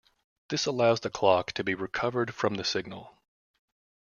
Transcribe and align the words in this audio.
This 0.49 0.65
allows 0.65 1.01
the 1.01 1.11
clock 1.11 1.51
to 1.51 1.63
be 1.63 1.75
recovered 1.75 2.33
from 2.33 2.55
the 2.55 2.63
signal. 2.63 3.19